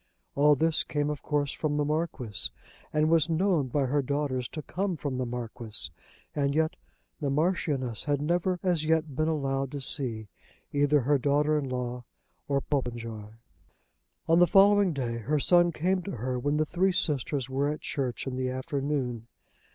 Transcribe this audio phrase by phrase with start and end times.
[0.33, 2.49] All this came of course from the Marquis,
[2.91, 5.91] and was known by her daughters to come from the Marquis;
[6.35, 6.75] and yet
[7.19, 10.27] the Marchioness had never as yet been allowed to see
[10.73, 12.03] either her daughter in law
[12.47, 13.27] or Popenjoy.
[14.27, 17.81] On the following day her son came to her when the three sisters were at
[17.81, 19.27] church in the afternoon.